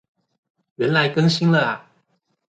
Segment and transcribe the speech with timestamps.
[0.77, 1.91] 原來更新了啊